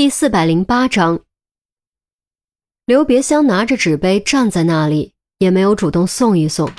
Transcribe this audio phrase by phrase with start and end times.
[0.00, 1.20] 第四百零八章，
[2.86, 6.72] 刘别香拿着纸杯站在那里，也没有主动送一送，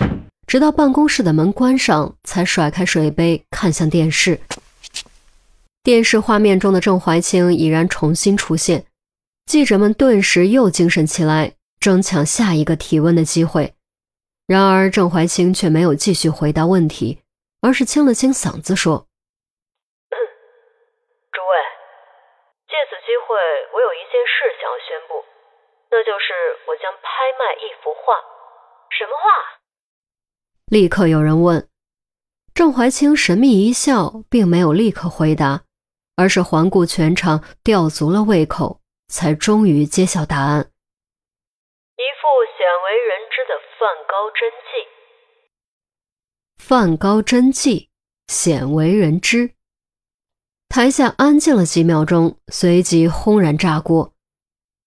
[0.48, 4.42] 直到办公室的门关上，才甩开水杯，看向电视。
[5.84, 8.86] 电视画面中的郑怀清已然重新出现，
[9.46, 13.76] 记者们顿时又精神起来，争抢下一个提问的机会。
[14.48, 17.20] 然而，郑怀清却没有继续回答问题，
[17.62, 19.06] 而是清了清嗓子说。
[23.06, 23.36] 机会，
[23.74, 25.24] 我有一件事想要宣布，
[25.90, 26.34] 那就是
[26.68, 28.16] 我将拍卖一幅画。
[28.90, 29.62] 什么画？
[30.68, 31.68] 立刻有人问。
[32.54, 35.64] 郑怀清神秘一笑，并没有立刻回答，
[36.16, 40.60] 而是环顾全场，吊足了胃口，才终于揭晓答案：
[41.96, 42.28] 一幅
[42.58, 44.88] 鲜为人知的梵高真迹。
[46.58, 47.90] 梵高真迹，
[48.28, 49.56] 鲜为人知。
[50.72, 54.14] 台下安静了几秒钟，随即轰然炸锅。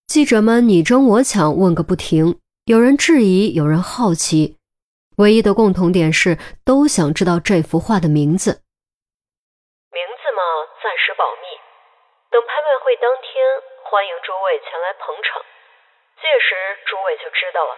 [0.07, 2.41] 记者们你争我抢，问个不停。
[2.65, 4.57] 有人质疑，有人好奇，
[5.19, 8.63] 唯一的共同点是都想知道这幅画的名字。
[9.93, 10.41] 名字嘛，
[10.81, 11.53] 暂时保密。
[12.33, 13.45] 等拍卖会当天，
[13.85, 15.45] 欢迎诸位前来捧场，
[16.17, 16.57] 届时
[16.89, 17.77] 诸位就知道了。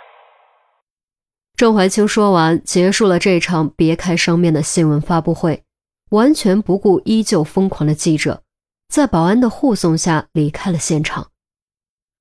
[1.57, 5.66] 郑怀清说完，结束了这场别开生面的新闻发布会。
[6.11, 8.43] 完全不顾依旧疯狂的记者，
[8.89, 11.31] 在保安的护送下离开了现场。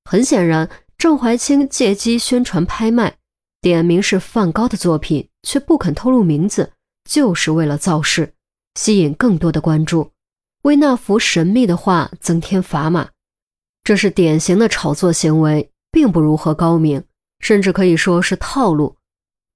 [0.04, 3.16] 很显然，郑怀清借机宣传拍卖，
[3.60, 6.72] 点名是梵高的作品，却不肯透露名字，
[7.08, 8.34] 就是为了造势，
[8.74, 10.10] 吸引更多的关注，
[10.62, 13.10] 为那幅神秘的画增添砝码。
[13.84, 17.04] 这是典型的炒作行为，并不如何高明，
[17.38, 18.96] 甚至可以说是套路。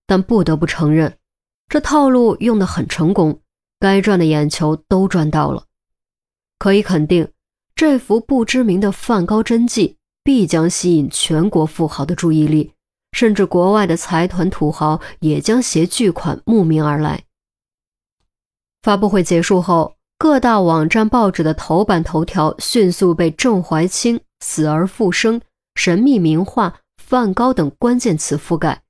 [0.06, 1.17] 但不得不承认，
[1.69, 3.41] 这套路用得很成功。
[3.81, 5.64] 该赚的眼球都赚到了，
[6.59, 7.27] 可以肯定，
[7.75, 12.75] 这幅不知名的梵高真迹必将吸引全国富豪的注意力，
[13.12, 17.25] 甚至国外的财团土豪也将携巨款慕名而来。
[18.82, 25.41] 发布会结束后，各大网站报纸的头版头条迅速被郑怀清死而复生、
[25.75, 28.83] 神秘名画梵高等关键词覆盖，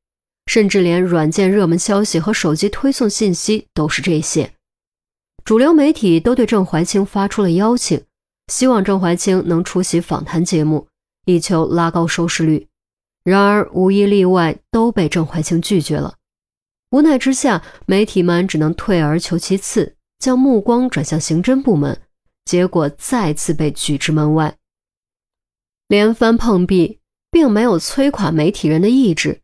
[0.46, 4.52] 甚至连软件热门消息和手机推送信息都是这些。
[5.50, 8.00] 主流媒体都对郑怀清发出了邀请，
[8.46, 10.86] 希望郑怀清能出席访谈节目，
[11.24, 12.68] 以求拉高收视率。
[13.24, 16.14] 然而无一例外都被郑怀清拒绝了。
[16.92, 22.00] 无奈之下，媒体们只能退而求其次，将目光转向刑侦部门，
[22.44, 24.54] 结果再次被拒之门外。
[25.88, 29.40] 连番碰壁，并没有摧垮媒体人的意志。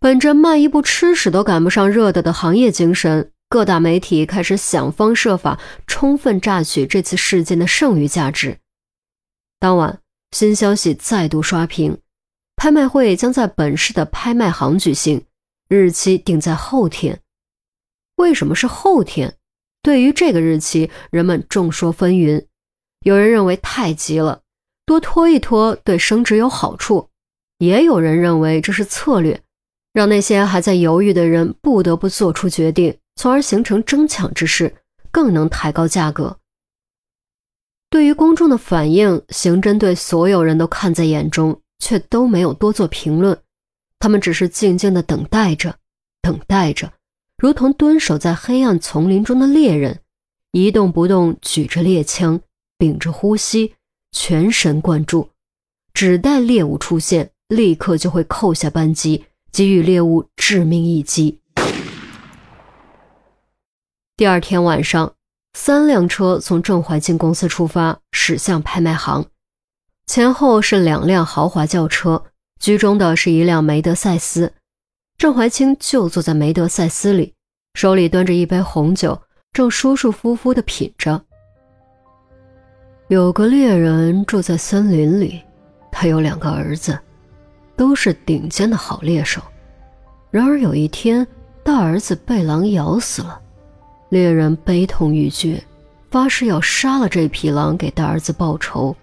[0.00, 3.32] 本着慢一步吃屎都赶不上热的的行业精神。
[3.48, 8.58] 各大媒体开始想方设法，充分榨取这次事件的剩余价值。
[9.60, 10.00] 当晚，
[10.32, 11.98] 新消息再度刷屏：
[12.56, 15.24] 拍卖会将在本市的拍卖行举行，
[15.68, 17.20] 日期定在后天。
[18.16, 19.36] 为什么是后天？
[19.80, 22.46] 对于这个日期，人们众说纷纭。
[23.02, 24.42] 有人认为太急了，
[24.84, 27.08] 多拖一拖对升值有好处；
[27.58, 29.40] 也有人认为这是策略，
[29.96, 32.94] 让那些还在犹豫的人不得不做出决定。
[33.14, 34.76] 从而形成争抢之势，
[35.10, 36.36] 更能抬高价格。
[37.88, 43.38] 对于公众的反应，刑侦队所有人都看在眼中，却都没有多做评论。
[43.98, 45.74] 他们只是静静的等待着，
[46.20, 46.92] 等待着，
[47.38, 49.98] 如同蹲守在黑暗丛林中的猎人，
[50.52, 52.38] 一动不动，举着猎枪，
[52.76, 53.72] 屏着呼吸，
[54.12, 55.30] 全神贯注，
[55.94, 61.40] 只待猎物出现，立刻就会扣下扳机，给予猎物致命一击。
[64.16, 65.14] 第二天晚上，
[65.54, 69.26] 三辆车从郑怀清公司出发，驶向拍卖行。
[70.06, 72.24] 前后是两辆豪华轿车，
[72.60, 74.52] 居中的是一辆梅德赛斯。
[75.18, 77.34] 郑怀清就坐在梅德赛斯里，
[77.74, 79.20] 手里端着一杯红酒，
[79.52, 81.22] 正舒舒服服地品着。
[83.08, 85.42] 有个猎人住在森林里，
[85.90, 86.98] 他有两个儿子，
[87.76, 89.40] 都是顶尖的好猎手。
[90.30, 91.26] 然而有一天，
[91.62, 93.40] 大儿子被狼咬死了。
[94.08, 95.62] 猎人悲痛欲绝，
[96.10, 98.94] 发誓要杀了这匹狼给大儿子报仇。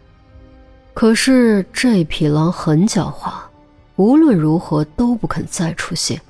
[0.94, 3.34] 可是这匹狼很狡猾，
[3.96, 6.22] 无论如何都不肯再出现。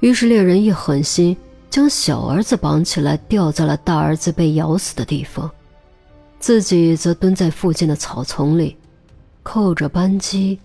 [0.00, 1.36] 于是猎人一狠心，
[1.70, 5.50] 将小儿子绑起来吊在了大儿子被咬死的地方，
[6.38, 8.76] 自己则蹲在附近的草丛里，
[9.42, 10.58] 扣着扳机，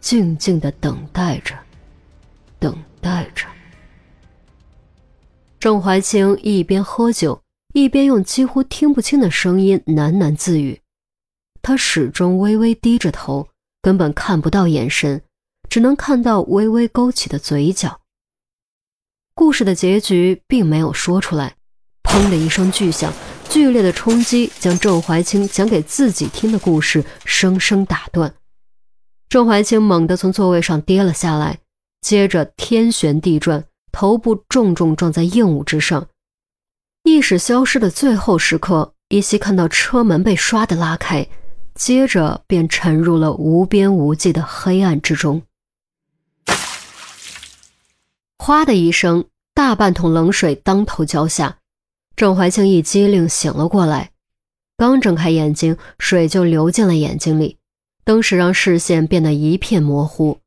[0.00, 1.54] 静静的等待着，
[2.58, 3.46] 等待着。
[5.60, 7.42] 郑怀清一边喝酒，
[7.74, 10.80] 一边用几乎听不清的声音喃喃自语。
[11.60, 13.48] 他始终微微低着头，
[13.82, 15.20] 根本看不到眼神，
[15.68, 18.00] 只能看到微微勾起的嘴角。
[19.34, 21.56] 故事的结局并没有说出来，
[22.04, 23.12] 砰的一声巨响，
[23.48, 28.32] 剧烈的冲击将郑怀清讲给自己听的故事生生打断。
[29.28, 31.58] 郑怀清猛地从座位上跌了下来，
[32.00, 36.08] 接着天旋地转，头部重重撞在硬物之上。
[37.04, 41.26] 意识消失的最后时刻，依稀看到车门被唰的拉开，
[41.74, 45.42] 接着便沉入了无边无际的黑暗之中。
[48.38, 51.58] 哗的一声，大半桶冷水当头浇下，
[52.16, 54.10] 郑怀清一激灵醒了过来，
[54.78, 57.58] 刚睁开眼睛，水就流进了眼睛里。
[58.08, 60.38] 当时让视线变得一片模糊，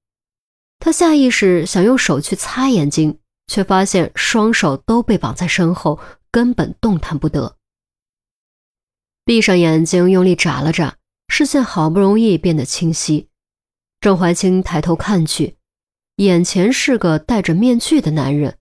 [0.80, 6.00] 他下意识想用手去擦眼睛，却发现双手都被绑在身后，
[6.32, 7.58] 根本动弹不得。
[9.24, 10.96] 闭上眼睛，用力眨了眨，
[11.28, 13.28] 视线好不容易变得清晰。
[14.00, 15.58] 郑怀清抬头看去，
[16.16, 18.58] 眼前是个戴着面具的男人，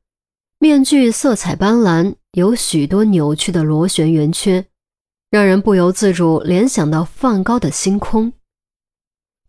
[0.58, 4.66] 面具色彩斑斓，有许多扭曲的螺旋圆圈，
[5.30, 8.34] 让人不由自主联想到梵高的星空。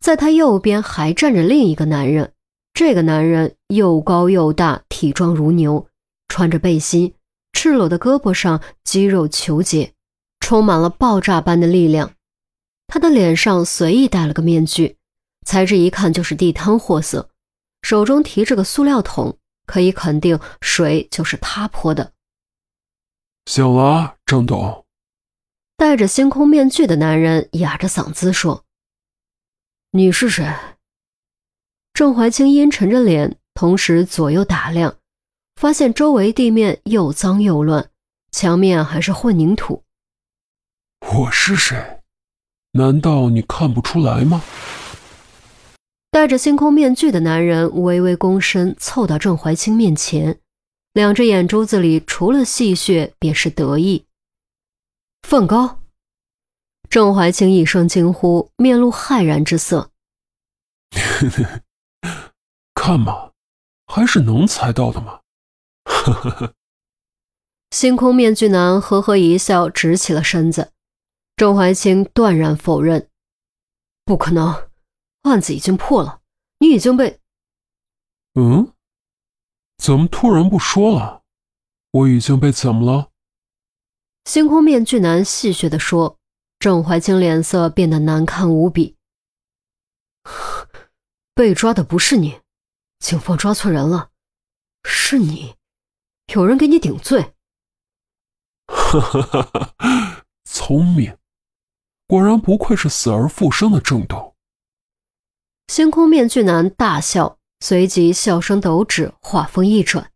[0.01, 2.33] 在他右边还站着另一个男人，
[2.73, 5.87] 这个男人又高又大，体壮如牛，
[6.27, 7.13] 穿着背心，
[7.53, 9.93] 赤裸的胳膊上肌肉虬结，
[10.39, 12.13] 充满了爆炸般的力量。
[12.87, 14.97] 他的脸上随意戴了个面具，
[15.45, 17.29] 材质一看就是地摊货色，
[17.83, 19.37] 手中提着个塑料桶，
[19.67, 22.11] 可以肯定水就是他泼的。
[23.45, 24.83] 醒了，郑董。
[25.77, 28.65] 戴着星空面具的男人哑着嗓子说。
[29.93, 30.49] 你是谁？
[31.93, 34.95] 郑怀清阴沉着脸，同时左右打量，
[35.57, 37.89] 发现周围地面又脏又乱，
[38.31, 39.83] 墙面还是混凝土。
[41.01, 41.99] 我是谁？
[42.71, 44.41] 难道你看不出来吗？
[46.09, 50.39] 戴着星空面具的男人微微躬身，凑到郑怀清面前，
[50.93, 54.05] 两只眼珠子里除了戏谑便是得意。
[55.27, 55.80] 梵高。
[56.91, 59.91] 郑怀清一声惊呼，面露骇然之色。
[62.75, 63.31] 看嘛，
[63.87, 65.21] 还是能猜到的嘛。
[67.71, 70.73] 星空面具男呵呵一笑，直起了身子。
[71.37, 73.07] 郑怀清断然否认
[74.03, 74.69] ：“不可能，
[75.21, 76.19] 案子已经破了，
[76.59, 77.21] 你已经被……
[78.33, 78.73] 嗯？
[79.77, 81.21] 怎么突然不说了？
[81.91, 83.11] 我已经被怎么了？”
[84.29, 86.17] 星空面具男戏谑地说。
[86.61, 88.95] 郑怀清脸色变得难看无比。
[91.33, 92.39] 被抓的不是你，
[92.99, 94.11] 警方抓错人了，
[94.83, 95.55] 是你，
[96.35, 97.33] 有人给你顶罪。
[98.67, 101.17] 哈哈哈哈聪明，
[102.05, 104.35] 果然不愧是死而复生的郑董。
[105.67, 110.11] 星空面具男大笑，随即笑声抖止，话锋一转：“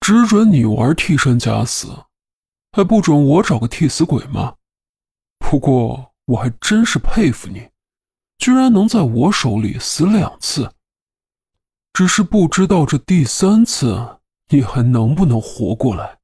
[0.00, 1.88] 只准你玩替身假死，
[2.72, 4.56] 还不准我找个替死鬼吗？”
[5.48, 7.70] 不过我还真是佩服你，
[8.36, 10.72] 居然能在我手里死两次。
[11.92, 16.18] 只是不知道这第三次你还能不能活过来。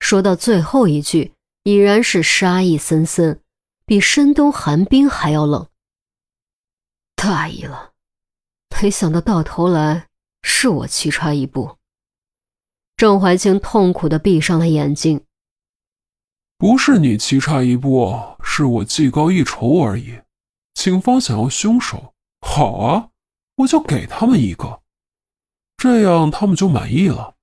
[0.00, 1.32] 说到最后一句，
[1.62, 3.40] 已然是杀意森森，
[3.86, 5.66] 比深冬寒冰还要冷。
[7.16, 7.94] 大意了，
[8.82, 10.08] 没想到到头来
[10.42, 11.78] 是我棋差一步。
[12.98, 15.24] 郑怀清痛苦的闭上了眼睛。
[16.58, 20.18] 不是你棋差一步，是我技高一筹而已。
[20.74, 23.10] 警方想要凶手，好啊，
[23.58, 24.80] 我就给他们一个，
[25.76, 27.36] 这样他们就满意了，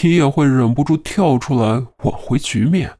[0.00, 2.96] 你也会忍不住跳出来挽回局面。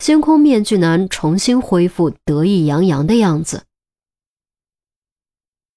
[0.00, 3.62] 星空面具男重新恢复得意洋洋的样子。